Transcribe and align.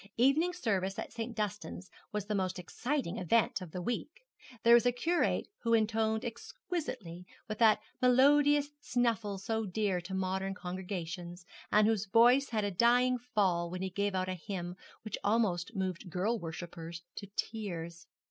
Evening 0.17 0.51
service 0.51 0.97
at 0.97 1.13
St. 1.13 1.35
Dunstan's 1.35 1.91
was 2.11 2.25
the 2.25 2.33
most 2.33 2.57
exciting 2.57 3.19
event 3.19 3.61
of 3.61 3.69
the 3.69 3.83
week. 3.83 4.25
There 4.63 4.73
was 4.73 4.87
a 4.87 4.91
curate 4.91 5.47
who 5.59 5.75
intoned 5.75 6.25
exquisitely, 6.25 7.27
with 7.47 7.59
that 7.59 7.81
melodious 8.01 8.69
snuffle 8.79 9.37
so 9.37 9.63
dear 9.67 10.01
to 10.01 10.15
modern 10.15 10.55
congregations, 10.55 11.45
and 11.71 11.85
whose 11.85 12.07
voice 12.07 12.49
had 12.49 12.63
a 12.63 12.71
dying 12.71 13.19
fall 13.19 13.69
when 13.69 13.83
he 13.83 13.91
gave 13.91 14.15
out 14.15 14.27
a 14.27 14.33
hymn 14.33 14.75
which 15.03 15.19
almost 15.23 15.75
moved 15.75 16.09
girl 16.09 16.39
worshippers 16.39 17.03
to 17.17 17.27
tears. 17.35 18.07